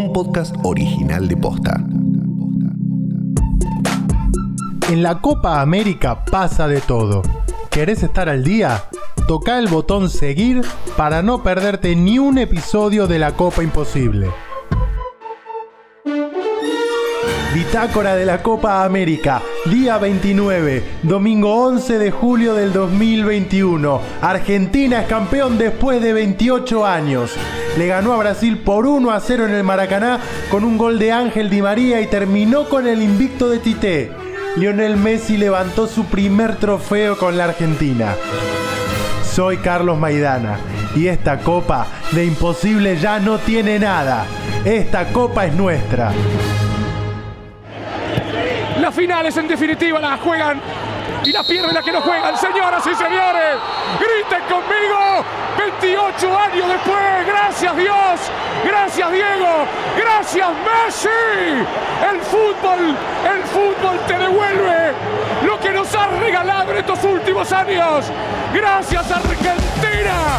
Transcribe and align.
un 0.00 0.12
podcast 0.14 0.56
original 0.62 1.28
de 1.28 1.36
Posta. 1.36 1.78
En 4.88 5.02
la 5.02 5.20
Copa 5.20 5.60
América 5.60 6.24
pasa 6.24 6.66
de 6.66 6.80
todo. 6.80 7.20
¿Querés 7.70 8.02
estar 8.02 8.30
al 8.30 8.42
día? 8.42 8.84
Toca 9.28 9.58
el 9.58 9.68
botón 9.68 10.08
seguir 10.08 10.62
para 10.96 11.20
no 11.22 11.42
perderte 11.42 11.94
ni 11.96 12.18
un 12.18 12.38
episodio 12.38 13.06
de 13.06 13.18
la 13.18 13.32
Copa 13.32 13.62
Imposible. 13.62 14.28
Bitácora 17.54 18.14
de 18.14 18.24
la 18.24 18.42
Copa 18.42 18.84
América, 18.84 19.42
día 19.66 19.98
29, 19.98 20.82
domingo 21.02 21.66
11 21.66 21.98
de 21.98 22.10
julio 22.10 22.54
del 22.54 22.72
2021. 22.72 24.00
Argentina 24.22 25.02
es 25.02 25.08
campeón 25.08 25.58
después 25.58 26.00
de 26.00 26.14
28 26.14 26.86
años. 26.86 27.32
Le 27.80 27.86
ganó 27.86 28.12
a 28.12 28.18
Brasil 28.18 28.58
por 28.58 28.84
1 28.84 29.10
a 29.10 29.18
0 29.20 29.46
en 29.46 29.54
el 29.54 29.64
Maracaná 29.64 30.20
con 30.50 30.64
un 30.64 30.76
gol 30.76 30.98
de 30.98 31.12
Ángel 31.12 31.48
Di 31.48 31.62
María 31.62 32.02
y 32.02 32.08
terminó 32.08 32.68
con 32.68 32.86
el 32.86 33.00
invicto 33.00 33.48
de 33.48 33.58
Tite. 33.58 34.12
Lionel 34.56 34.98
Messi 34.98 35.38
levantó 35.38 35.86
su 35.86 36.04
primer 36.04 36.56
trofeo 36.56 37.16
con 37.16 37.38
la 37.38 37.44
Argentina. 37.44 38.16
Soy 39.24 39.56
Carlos 39.56 39.96
Maidana 39.96 40.58
y 40.94 41.06
esta 41.06 41.38
copa 41.38 41.86
de 42.12 42.26
imposible 42.26 42.98
ya 42.98 43.18
no 43.18 43.38
tiene 43.38 43.78
nada. 43.78 44.26
Esta 44.62 45.10
copa 45.10 45.46
es 45.46 45.54
nuestra. 45.54 46.12
Las 48.78 48.94
finales 48.94 49.34
en 49.38 49.48
definitiva 49.48 49.98
las 50.00 50.20
juegan 50.20 50.60
y 51.24 51.32
las 51.32 51.46
pierden 51.46 51.72
las 51.72 51.82
que 51.82 51.92
no 51.92 52.02
juegan. 52.02 52.36
Señoras 52.36 52.86
y 52.86 52.94
señores. 52.94 53.56
28 56.10 56.38
años 56.38 56.68
después, 56.68 57.26
gracias 57.26 57.76
Dios, 57.76 58.20
gracias 58.64 59.12
Diego, 59.12 59.64
gracias 59.96 60.48
Messi. 60.48 61.08
El 62.10 62.20
fútbol, 62.22 62.96
el 63.32 63.42
fútbol 63.44 64.00
te 64.08 64.18
devuelve 64.18 64.92
lo 65.46 65.60
que 65.60 65.70
nos 65.70 65.94
ha 65.94 66.08
regalado 66.08 66.72
en 66.72 66.78
estos 66.78 67.04
últimos 67.04 67.52
años. 67.52 68.06
Gracias 68.52 69.10
Argentina. 69.10 70.38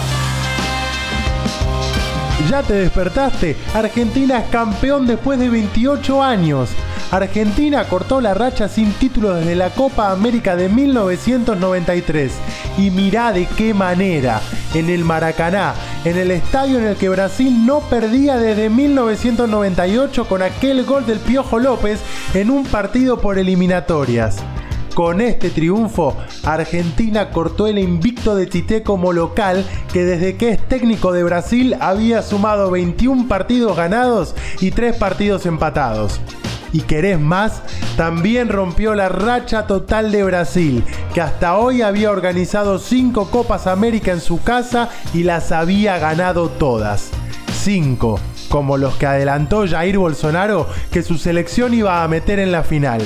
¿Ya 2.49 2.63
te 2.63 2.73
despertaste? 2.73 3.55
Argentina 3.73 4.39
es 4.39 4.49
campeón 4.49 5.07
después 5.07 5.39
de 5.39 5.49
28 5.49 6.21
años. 6.21 6.69
Argentina 7.11 7.85
cortó 7.85 8.19
la 8.19 8.33
racha 8.33 8.67
sin 8.67 8.91
título 8.93 9.35
desde 9.35 9.55
la 9.55 9.69
Copa 9.69 10.11
América 10.11 10.57
de 10.57 10.67
1993. 10.67 12.33
Y 12.77 12.89
mirá 12.91 13.31
de 13.31 13.45
qué 13.45 13.73
manera. 13.73 14.41
En 14.73 14.89
el 14.89 15.03
Maracaná, 15.03 15.73
en 16.05 16.17
el 16.17 16.31
estadio 16.31 16.79
en 16.79 16.85
el 16.85 16.95
que 16.95 17.09
Brasil 17.09 17.65
no 17.65 17.81
perdía 17.81 18.37
desde 18.37 18.69
1998 18.69 20.25
con 20.27 20.41
aquel 20.41 20.85
gol 20.85 21.05
del 21.05 21.19
Piojo 21.19 21.59
López 21.59 21.99
en 22.33 22.49
un 22.49 22.65
partido 22.65 23.19
por 23.19 23.37
eliminatorias. 23.37 24.37
Con 24.93 25.21
este 25.21 25.49
triunfo, 25.49 26.17
Argentina 26.43 27.29
cortó 27.29 27.67
el 27.67 27.79
invicto 27.79 28.35
de 28.35 28.45
Tite 28.45 28.83
como 28.83 29.13
local, 29.13 29.65
que 29.93 30.03
desde 30.03 30.35
que 30.35 30.49
es 30.49 30.67
técnico 30.67 31.13
de 31.13 31.23
Brasil 31.23 31.75
había 31.79 32.21
sumado 32.21 32.71
21 32.71 33.27
partidos 33.27 33.77
ganados 33.77 34.35
y 34.59 34.71
3 34.71 34.97
partidos 34.97 35.45
empatados 35.45 36.19
y 36.73 36.81
querés 36.81 37.19
más, 37.19 37.61
también 37.97 38.49
rompió 38.49 38.95
la 38.95 39.09
racha 39.09 39.67
total 39.67 40.11
de 40.11 40.23
Brasil, 40.23 40.83
que 41.13 41.21
hasta 41.21 41.57
hoy 41.57 41.81
había 41.81 42.11
organizado 42.11 42.79
5 42.79 43.29
Copas 43.29 43.67
América 43.67 44.11
en 44.11 44.21
su 44.21 44.41
casa 44.43 44.89
y 45.13 45.23
las 45.23 45.51
había 45.51 45.99
ganado 45.99 46.49
todas. 46.49 47.09
5, 47.63 48.19
como 48.49 48.77
los 48.77 48.95
que 48.95 49.05
adelantó 49.05 49.67
Jair 49.67 49.97
Bolsonaro 49.97 50.67
que 50.91 51.03
su 51.03 51.17
selección 51.17 51.73
iba 51.73 52.03
a 52.03 52.07
meter 52.07 52.39
en 52.39 52.51
la 52.51 52.63
final. 52.63 53.01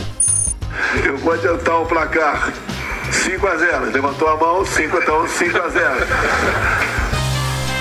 Eu 1.03 1.17
vou 1.17 1.33
adiantar 1.33 1.75
o 1.81 1.85
placar. 1.85 2.53
5 3.11 3.47
a 3.47 3.57
0. 3.57 3.91
Levantou 3.91 4.27
a 4.27 4.37
mão, 4.37 4.65
5 4.65 4.97
5 5.27 5.57
a 5.57 5.69
0. 5.71 6.07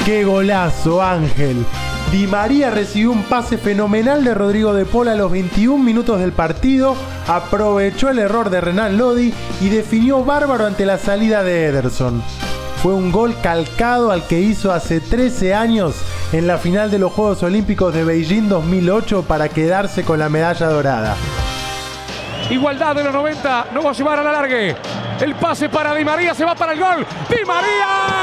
¡Qué 0.04 0.24
golazo, 0.24 1.00
Ángel! 1.00 1.64
Di 2.10 2.26
María 2.28 2.70
recibió 2.70 3.10
un 3.10 3.24
pase 3.24 3.58
fenomenal 3.58 4.22
de 4.24 4.34
Rodrigo 4.34 4.72
de 4.72 4.84
Paul 4.84 5.08
a 5.08 5.14
los 5.14 5.30
21 5.32 5.82
minutos 5.82 6.20
del 6.20 6.32
partido, 6.32 6.94
aprovechó 7.26 8.08
el 8.08 8.20
error 8.20 8.50
de 8.50 8.60
Renan 8.60 8.96
Lodi 8.96 9.34
y 9.60 9.68
definió 9.68 10.24
bárbaro 10.24 10.66
ante 10.66 10.86
la 10.86 10.98
salida 10.98 11.42
de 11.42 11.66
Ederson. 11.66 12.22
Fue 12.82 12.94
un 12.94 13.10
gol 13.10 13.34
calcado 13.42 14.12
al 14.12 14.26
que 14.26 14.40
hizo 14.40 14.70
hace 14.70 15.00
13 15.00 15.54
años 15.54 15.96
en 16.32 16.46
la 16.46 16.58
final 16.58 16.90
de 16.90 16.98
los 16.98 17.12
Juegos 17.12 17.42
Olímpicos 17.42 17.94
de 17.94 18.04
Beijing 18.04 18.48
2008 18.48 19.22
para 19.22 19.48
quedarse 19.48 20.04
con 20.04 20.18
la 20.18 20.28
medalla 20.28 20.68
dorada. 20.68 21.16
Igualdad 22.50 22.94
de 22.94 23.04
los 23.04 23.12
90, 23.12 23.68
no 23.72 23.82
va 23.82 23.90
a 23.90 23.94
llevar 23.94 24.18
a 24.18 24.22
la 24.22 24.32
largue. 24.32 24.76
El 25.20 25.34
pase 25.34 25.68
para 25.68 25.94
Di 25.94 26.04
María, 26.04 26.34
se 26.34 26.44
va 26.44 26.54
para 26.54 26.74
el 26.74 26.80
gol. 26.80 27.06
Di 27.30 27.44
María. 27.46 28.13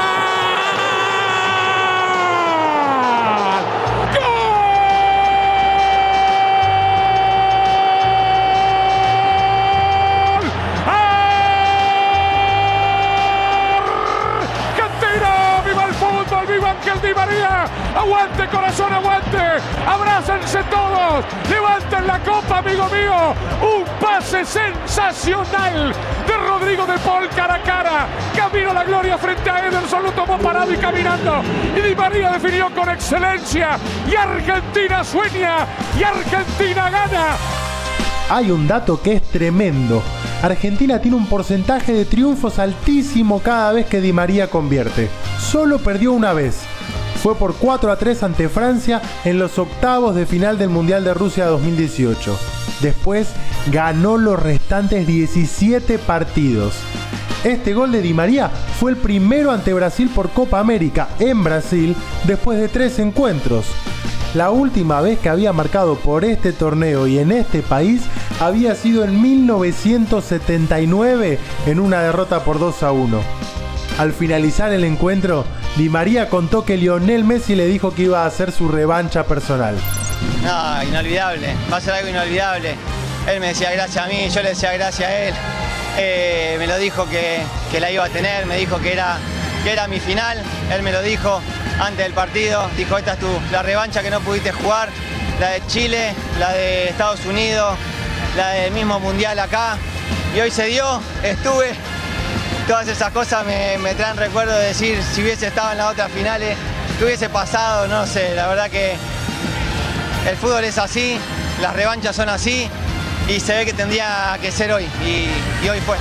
Di 17.02 17.12
María. 17.14 17.64
Aguante, 17.96 18.46
corazón, 18.48 18.92
aguante. 18.92 19.38
Abrácense 19.86 20.62
todos. 20.70 21.24
Levanten 21.50 22.06
la 22.06 22.18
copa, 22.20 22.58
amigo 22.58 22.86
mío. 22.88 23.34
Un 23.60 23.84
pase 24.00 24.44
sensacional 24.44 25.92
de 26.26 26.36
Rodrigo 26.36 26.86
de 26.86 26.98
Paul 26.98 27.28
cara 27.30 27.54
a 27.54 27.62
cara. 27.62 28.06
Camino 28.36 28.70
a 28.70 28.74
la 28.74 28.84
gloria 28.84 29.18
frente 29.18 29.50
a 29.50 29.66
Ederson. 29.66 30.04
Lo 30.04 30.12
tomó 30.12 30.38
parado 30.38 30.72
y 30.72 30.76
caminando. 30.76 31.42
Y 31.76 31.80
Di 31.80 31.94
María 31.94 32.30
definió 32.30 32.70
con 32.74 32.88
excelencia. 32.88 33.78
Y 34.08 34.14
Argentina 34.14 35.02
sueña. 35.02 35.66
Y 35.98 36.02
Argentina 36.04 36.88
gana. 36.88 37.36
Hay 38.30 38.50
un 38.50 38.66
dato 38.66 39.02
que 39.02 39.16
es 39.16 39.22
tremendo. 39.22 40.02
Argentina 40.42 41.00
tiene 41.00 41.16
un 41.16 41.26
porcentaje 41.26 41.92
de 41.92 42.04
triunfos 42.04 42.58
altísimo 42.58 43.40
cada 43.40 43.72
vez 43.72 43.86
que 43.86 44.00
Di 44.00 44.12
María 44.12 44.48
convierte. 44.48 45.10
Solo 45.38 45.78
perdió 45.78 46.12
una 46.12 46.32
vez, 46.32 46.62
fue 47.22 47.36
por 47.36 47.54
4 47.54 47.92
a 47.92 47.96
3 47.96 48.22
ante 48.24 48.48
Francia 48.48 49.00
en 49.24 49.38
los 49.38 49.56
octavos 49.58 50.16
de 50.16 50.26
final 50.26 50.58
del 50.58 50.70
Mundial 50.70 51.04
de 51.04 51.14
Rusia 51.14 51.46
2018. 51.46 52.36
Después 52.80 53.28
ganó 53.70 54.18
los 54.18 54.42
restantes 54.42 55.06
17 55.06 55.98
partidos. 55.98 56.74
Este 57.44 57.74
gol 57.74 57.92
de 57.92 58.02
Di 58.02 58.12
María 58.12 58.50
fue 58.80 58.90
el 58.90 58.96
primero 58.96 59.52
ante 59.52 59.72
Brasil 59.72 60.10
por 60.12 60.30
Copa 60.30 60.58
América 60.58 61.10
en 61.20 61.44
Brasil 61.44 61.94
después 62.24 62.58
de 62.58 62.66
tres 62.68 62.98
encuentros. 62.98 63.66
La 64.34 64.50
última 64.50 65.00
vez 65.00 65.20
que 65.20 65.28
había 65.28 65.52
marcado 65.52 65.94
por 65.96 66.24
este 66.24 66.52
torneo 66.52 67.06
y 67.06 67.18
en 67.18 67.30
este 67.30 67.62
país 67.62 68.02
había 68.40 68.74
sido 68.74 69.04
en 69.04 69.22
1979 69.22 71.38
en 71.66 71.78
una 71.78 72.00
derrota 72.00 72.42
por 72.42 72.58
2 72.58 72.82
a 72.82 72.90
1. 72.90 73.61
Al 73.98 74.12
finalizar 74.12 74.72
el 74.72 74.84
encuentro, 74.84 75.44
Di 75.76 75.88
María 75.88 76.28
contó 76.28 76.64
que 76.64 76.76
Lionel 76.76 77.24
Messi 77.24 77.54
le 77.54 77.66
dijo 77.66 77.94
que 77.94 78.02
iba 78.02 78.22
a 78.22 78.26
hacer 78.26 78.52
su 78.52 78.68
revancha 78.68 79.24
personal. 79.24 79.76
No, 80.42 80.82
inolvidable, 80.82 81.54
va 81.70 81.76
a 81.76 81.80
ser 81.80 81.94
algo 81.94 82.08
inolvidable. 82.08 82.74
Él 83.28 83.40
me 83.40 83.48
decía 83.48 83.70
gracias 83.70 84.04
a 84.04 84.08
mí, 84.08 84.28
yo 84.28 84.42
le 84.42 84.50
decía 84.50 84.72
gracias 84.72 85.08
a 85.08 85.18
él. 85.18 85.34
Eh, 85.98 86.56
me 86.58 86.66
lo 86.66 86.78
dijo 86.78 87.06
que, 87.08 87.44
la 87.78 87.90
iba 87.90 88.04
a 88.04 88.08
tener, 88.08 88.46
me 88.46 88.56
dijo 88.56 88.78
que 88.80 88.92
era, 88.92 89.18
que 89.62 89.70
era 89.70 89.86
mi 89.88 90.00
final, 90.00 90.42
él 90.72 90.82
me 90.82 90.90
lo 90.90 91.02
dijo 91.02 91.40
antes 91.80 92.04
del 92.04 92.14
partido. 92.14 92.68
Dijo, 92.76 92.98
esta 92.98 93.12
es 93.12 93.18
tu, 93.18 93.28
la 93.50 93.62
revancha 93.62 94.02
que 94.02 94.10
no 94.10 94.20
pudiste 94.20 94.52
jugar, 94.52 94.88
la 95.38 95.50
de 95.50 95.66
Chile, 95.66 96.14
la 96.38 96.52
de 96.52 96.88
Estados 96.88 97.24
Unidos, 97.26 97.76
la 98.36 98.50
del 98.50 98.72
mismo 98.72 98.98
Mundial 99.00 99.38
acá. 99.38 99.76
Y 100.34 100.40
hoy 100.40 100.50
se 100.50 100.66
dio, 100.66 101.00
estuve, 101.22 101.72
todas 102.66 102.88
esas 102.88 103.10
cosas 103.12 103.44
me, 103.46 103.94
traen 103.94 104.16
recuerdo 104.16 104.56
de 104.56 104.66
decir 104.66 104.98
si 105.02 105.22
hubiese 105.22 105.48
estado 105.48 105.72
en 105.72 105.78
las 105.78 105.92
otras 105.92 106.10
finales, 106.12 106.56
qué 106.98 107.04
hubiese 107.04 107.28
pasado, 107.28 107.88
no 107.88 108.06
sé, 108.06 108.34
la 108.34 108.46
verdad 108.48 108.70
que 108.70 108.92
el 110.28 110.36
fútbol 110.36 110.64
es 110.64 110.78
así, 110.78 111.16
las 111.60 111.74
revanchas 111.74 112.14
son 112.14 112.28
así 112.28 112.68
y 113.28 113.40
se 113.40 113.54
ve 113.56 113.64
que 113.64 113.72
tendría 113.72 114.38
que 114.40 114.50
ser 114.52 114.72
hoy 114.72 114.84
y, 115.04 115.64
y 115.64 115.68
hoy 115.68 115.80
fue. 115.80 115.96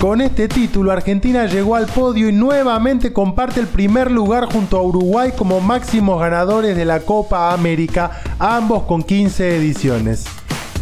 Con 0.00 0.20
este 0.20 0.46
título, 0.46 0.92
Argentina 0.92 1.46
llegó 1.46 1.74
al 1.74 1.86
podio 1.86 2.28
y 2.28 2.32
nuevamente 2.32 3.12
comparte 3.12 3.60
el 3.60 3.66
primer 3.66 4.10
lugar 4.10 4.44
junto 4.44 4.76
a 4.76 4.82
Uruguay 4.82 5.32
como 5.36 5.60
máximos 5.60 6.20
ganadores 6.20 6.76
de 6.76 6.84
la 6.84 7.00
Copa 7.00 7.52
América, 7.52 8.22
ambos 8.38 8.84
con 8.84 9.02
15 9.02 9.56
ediciones. 9.56 10.26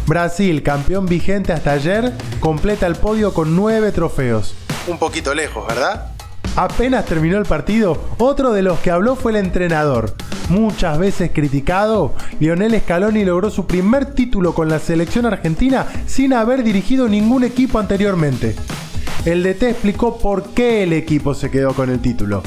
Brasil, 0.07 0.61
campeón 0.61 1.07
vigente 1.07 1.51
hasta 1.51 1.71
ayer, 1.71 2.13
completa 2.39 2.85
el 2.85 2.95
podio 2.95 3.33
con 3.33 3.55
nueve 3.55 3.91
trofeos. 3.91 4.55
Un 4.87 4.99
poquito 4.99 5.33
lejos, 5.33 5.65
¿verdad? 5.67 6.11
Apenas 6.55 7.05
terminó 7.05 7.37
el 7.37 7.45
partido, 7.45 7.99
otro 8.17 8.53
de 8.53 8.61
los 8.61 8.79
que 8.79 8.91
habló 8.91 9.15
fue 9.15 9.31
el 9.31 9.37
entrenador. 9.37 10.13
Muchas 10.49 10.99
veces 10.99 11.31
criticado, 11.33 12.13
Lionel 12.39 12.79
Scaloni 12.79 13.25
logró 13.25 13.49
su 13.49 13.65
primer 13.65 14.13
título 14.13 14.53
con 14.53 14.69
la 14.69 14.77
selección 14.77 15.25
argentina 15.25 15.87
sin 16.05 16.33
haber 16.33 16.63
dirigido 16.63 17.09
ningún 17.09 17.43
equipo 17.43 17.79
anteriormente. 17.79 18.55
El 19.25 19.41
DT 19.41 19.63
explicó 19.63 20.19
por 20.19 20.49
qué 20.49 20.83
el 20.83 20.93
equipo 20.93 21.33
se 21.33 21.49
quedó 21.49 21.73
con 21.73 21.89
el 21.89 21.99
título. 21.99 22.43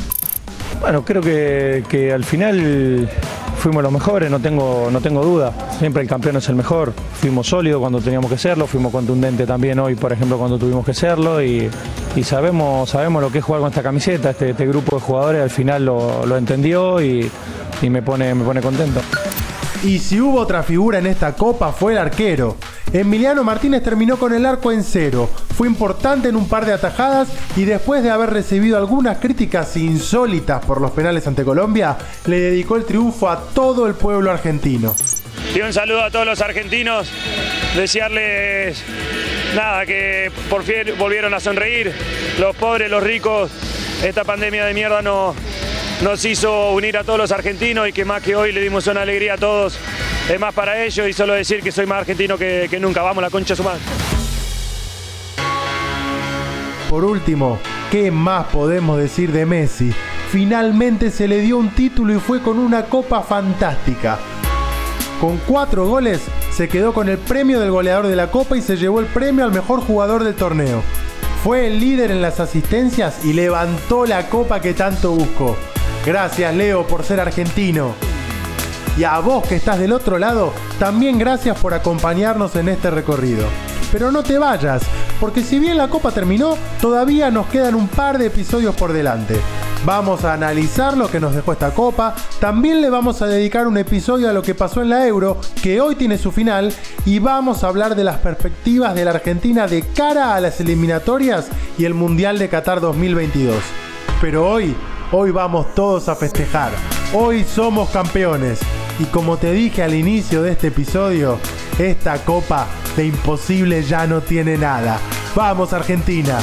Bueno, 0.81 1.05
creo 1.05 1.21
que, 1.21 1.83
que 1.89 2.13
al 2.13 2.25
final 2.25 3.11
fuimos 3.59 3.83
los 3.83 3.93
mejores, 3.93 4.31
no 4.31 4.41
tengo, 4.41 4.89
no 4.91 5.01
tengo 5.01 5.23
duda. 5.25 5.53
Siempre 5.79 6.03
el 6.03 6.09
campeón 6.09 6.37
es 6.37 6.49
el 6.49 6.55
mejor. 6.55 6.93
Fuimos 7.21 7.49
sólidos 7.49 7.81
cuando 7.81 8.01
teníamos 8.01 8.31
que 8.31 8.39
serlo, 8.39 8.67
fuimos 8.67 8.93
contundentes 8.93 9.47
también 9.47 9.79
hoy, 9.79 9.95
por 9.95 10.13
ejemplo, 10.13 10.39
cuando 10.39 10.59
tuvimos 10.59 10.85
que 10.85 10.95
serlo 10.95 11.43
y, 11.43 11.71
sabemos, 12.23 12.91
sabemos 12.91 13.23
lo 13.23 13.31
que 13.31 13.39
es 13.39 13.45
jugar 13.45 13.61
con 13.61 13.69
esta 13.69 13.83
camiseta. 13.83 14.31
Este, 14.31 14.51
este 14.51 14.67
grupo 14.67 14.97
de 14.97 15.03
jugadores 15.03 15.43
al 15.43 15.51
final 15.51 15.85
lo, 15.85 16.25
lo 16.25 16.37
entendió 16.37 17.01
y, 17.03 17.31
y 17.83 17.91
me, 17.91 18.03
pone, 18.03 18.35
me 18.35 18.45
pone 18.45 18.61
contento. 18.61 19.01
Y 19.85 20.01
si 20.01 20.21
hubo 20.21 20.41
otra 20.41 20.65
figura 20.65 20.99
en 20.99 21.07
esta 21.07 21.35
copa 21.35 21.73
fue 21.73 21.93
el 21.93 21.99
arquero. 21.99 22.57
Emiliano 22.93 23.45
Martínez 23.45 23.83
terminó 23.83 24.17
con 24.17 24.35
el 24.35 24.45
arco 24.45 24.73
en 24.73 24.83
cero. 24.83 25.31
Fue 25.57 25.69
importante 25.69 26.29
en 26.29 26.37
un 26.37 26.49
par 26.49 26.67
de 26.67 26.73
atajadas 26.73 27.29
y 27.57 27.65
después 27.65 28.03
de 28.03 28.11
haber 28.11 28.31
recibido 28.31 28.77
algunas 28.77 29.19
críticas 29.19 29.77
insólitas 29.77 30.65
por 30.65 30.81
los 30.81 30.91
penales 30.91 31.27
ante 31.29 31.45
Colombia, 31.45 31.97
le 32.27 32.41
dedicó 32.41 32.77
el 32.77 32.85
triunfo 32.85 33.31
a 33.31 33.41
todo 33.55 33.87
el 33.87 33.95
pueblo 33.95 34.33
argentino. 34.33 34.97
Y 35.55 35.61
un 35.61 35.73
saludo 35.73 36.03
a 36.03 36.11
todos 36.11 36.27
los 36.27 36.41
argentinos, 36.41 37.09
desearles 37.77 38.83
nada, 39.55 39.87
que 39.87 40.31
por 40.51 40.65
fin 40.65 40.95
volvieron 40.99 41.33
a 41.35 41.41
sonreír, 41.41 41.93
los 42.39 42.55
pobres, 42.57 42.91
los 42.91 43.03
ricos, 43.03 43.51
esta 44.03 44.25
pandemia 44.25 44.65
de 44.65 44.75
mierda 44.75 45.03
no, 45.03 45.35
nos 46.03 46.25
hizo 46.25 46.73
unir 46.73 46.97
a 46.97 47.05
todos 47.05 47.19
los 47.19 47.33
argentinos 47.33 47.89
y 47.89 47.93
que 47.93 48.05
más 48.05 48.23
que 48.23 48.37
hoy 48.37 48.53
le 48.53 48.61
dimos 48.61 48.87
una 48.87 49.03
alegría 49.03 49.35
a 49.35 49.39
todos, 49.39 49.79
es 50.31 50.39
más 50.39 50.55
para 50.55 50.85
ellos 50.85 51.09
y 51.09 51.13
solo 51.13 51.35
decir 51.35 51.63
que 51.63 51.73
soy 51.73 51.87
más 51.87 51.99
argentino 51.99 52.39
que, 52.39 52.69
nunca, 52.81 53.03
vamos 53.03 53.23
la 53.23 53.31
concha 53.31 53.57
su. 53.57 53.65
Por 56.89 57.05
último, 57.05 57.59
¿qué 57.91 58.11
más 58.11 58.47
podemos 58.47 58.99
decir 58.99 59.33
de 59.33 59.45
Messi? 59.45 59.93
Finalmente 60.31 61.11
se 61.11 61.27
le 61.27 61.41
dio 61.41 61.59
un 61.59 61.71
título 61.71 62.15
y 62.15 62.21
fue 62.21 62.41
con 62.43 62.59
una 62.59 62.85
copa 62.85 63.23
fantástica. 63.23 64.19
Con 65.21 65.39
cuatro 65.39 65.87
goles 65.87 66.21
se 66.53 66.69
quedó 66.69 66.93
con 66.95 67.09
el 67.09 67.19
premio 67.19 67.61
del 67.61 67.71
goleador 67.71 68.07
de 68.07 68.17
la 68.17 68.31
copa 68.31 68.57
y 68.57 68.63
se 68.63 68.77
llevó 68.77 69.01
el 69.01 69.07
premio 69.07 69.45
al 69.45 69.53
mejor 69.53 69.81
jugador 69.81 70.23
del 70.23 70.35
torneo. 70.35 70.83
Fue 71.43 71.67
el 71.67 71.81
líder 71.81 72.11
en 72.11 72.23
las 72.23 72.41
asistencias 72.41 73.25
y 73.25 73.33
levantó 73.33 74.07
la 74.07 74.29
copa 74.29 74.61
que 74.61 74.75
tanto 74.75 75.13
buscó. 75.13 75.57
Gracias 76.05 76.55
Leo 76.55 76.87
por 76.87 77.05
ser 77.05 77.21
argentino. 77.21 77.95
Y 78.97 79.05
a 79.05 79.19
vos 79.21 79.47
que 79.47 79.57
estás 79.57 79.79
del 79.79 79.93
otro 79.93 80.19
lado, 80.19 80.53
también 80.79 81.19
gracias 81.19 81.59
por 81.59 81.75
acompañarnos 81.75 82.57
en 82.57 82.69
este 82.69 82.91
recorrido. 82.91 83.47
Pero 83.93 84.11
no 84.11 84.23
te 84.23 84.39
vayas, 84.39 84.83
porque 85.21 85.43
si 85.43 85.59
bien 85.59 85.77
la 85.77 85.89
copa 85.89 86.11
terminó, 86.11 86.57
todavía 86.81 87.31
nos 87.31 87.47
quedan 87.47 87.75
un 87.75 87.89
par 87.89 88.19
de 88.19 88.27
episodios 88.27 88.75
por 88.75 88.93
delante. 88.93 89.41
Vamos 89.85 90.25
a 90.25 90.35
analizar 90.35 90.97
lo 90.97 91.09
que 91.09 91.21
nos 91.21 91.35
dejó 91.35 91.53
esta 91.53 91.71
copa, 91.71 92.15
también 92.41 92.83
le 92.83 92.91
vamos 92.91 93.23
a 93.23 93.27
dedicar 93.27 93.67
un 93.67 93.79
episodio 93.79 94.29
a 94.29 94.33
lo 94.33 94.43
que 94.43 94.55
pasó 94.55 94.83
en 94.83 94.91
la 94.91 95.07
Euro, 95.07 95.41
que 95.63 95.81
hoy 95.81 95.95
tiene 95.95 96.19
su 96.19 96.33
final, 96.33 96.75
y 97.07 97.21
vamos 97.21 97.63
a 97.63 97.69
hablar 97.69 97.95
de 97.95 98.05
las 98.05 98.17
perspectivas 98.19 98.95
de 98.95 99.05
la 99.05 99.13
Argentina 99.13 99.69
de 99.69 99.83
cara 99.83 100.35
a 100.35 100.41
las 100.41 100.61
eliminatorias 100.61 101.47
y 101.79 101.85
el 101.85 101.95
Mundial 101.95 102.39
de 102.39 102.49
Qatar 102.49 102.81
2022. 102.81 103.57
Pero 104.21 104.51
hoy, 104.51 104.75
hoy 105.13 105.31
vamos 105.31 105.75
todos 105.75 106.09
a 106.09 106.17
festejar. 106.17 106.73
Hoy 107.13 107.45
somos 107.45 107.89
campeones. 107.91 108.61
Y 108.99 109.05
como 109.05 109.37
te 109.37 109.53
dije 109.53 109.83
al 109.83 109.95
inicio 109.95 110.43
de 110.43 110.53
este 110.53 110.69
episodio, 110.69 111.39
esta 111.79 112.25
copa 112.25 112.67
de 112.97 113.07
imposible 113.07 113.83
ya 113.83 114.07
no 114.07 114.21
tiene 114.21 114.59
nada. 114.59 114.99
Vamos 115.35 115.73
Argentina. 115.73 116.39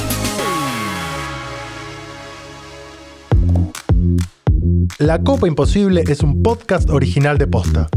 La 4.97 5.21
Copa 5.21 5.47
Imposible 5.47 6.03
es 6.07 6.23
un 6.23 6.41
podcast 6.41 6.89
original 6.89 7.37
de 7.37 7.47
Posta. 7.47 7.89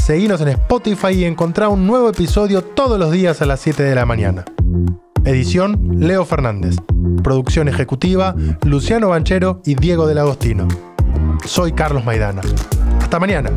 Seguinos 0.00 0.40
en 0.40 0.48
Spotify 0.48 1.08
y 1.08 1.24
encontrá 1.24 1.68
un 1.68 1.86
nuevo 1.86 2.08
episodio 2.08 2.62
todos 2.62 2.98
los 2.98 3.10
días 3.10 3.42
a 3.42 3.46
las 3.46 3.60
7 3.60 3.82
de 3.82 3.94
la 3.94 4.06
mañana. 4.06 4.44
Edición 5.24 6.00
Leo 6.00 6.24
Fernández. 6.24 6.76
Producción 7.22 7.68
ejecutiva 7.68 8.34
Luciano 8.64 9.08
Banchero 9.08 9.60
y 9.64 9.74
Diego 9.74 10.06
del 10.06 10.18
Agostino. 10.18 10.68
Soy 11.44 11.72
Carlos 11.72 12.04
Maidana. 12.04 12.42
Hasta 13.00 13.18
mañana. 13.18 13.50